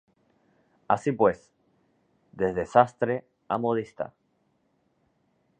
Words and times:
Así 0.87 1.11
pues, 1.11 1.53
desde 2.31 2.65
sastre 2.65 3.23
a 3.47 3.59
modista. 3.59 4.15